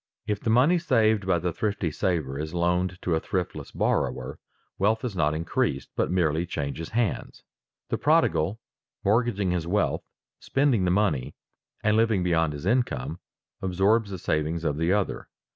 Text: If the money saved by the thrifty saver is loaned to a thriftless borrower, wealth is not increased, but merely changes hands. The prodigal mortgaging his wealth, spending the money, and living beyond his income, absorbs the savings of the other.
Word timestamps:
If 0.25 0.39
the 0.39 0.49
money 0.49 0.79
saved 0.79 1.27
by 1.27 1.37
the 1.37 1.53
thrifty 1.53 1.91
saver 1.91 2.39
is 2.39 2.55
loaned 2.55 2.99
to 3.03 3.13
a 3.13 3.19
thriftless 3.19 3.69
borrower, 3.69 4.39
wealth 4.79 5.05
is 5.05 5.15
not 5.15 5.35
increased, 5.35 5.91
but 5.95 6.09
merely 6.09 6.47
changes 6.47 6.89
hands. 6.89 7.43
The 7.89 7.99
prodigal 7.99 8.59
mortgaging 9.05 9.51
his 9.51 9.67
wealth, 9.67 10.01
spending 10.39 10.85
the 10.85 10.89
money, 10.89 11.35
and 11.83 11.95
living 11.95 12.23
beyond 12.23 12.53
his 12.53 12.65
income, 12.65 13.19
absorbs 13.61 14.09
the 14.09 14.17
savings 14.17 14.63
of 14.63 14.77
the 14.77 14.91
other. 14.91 15.29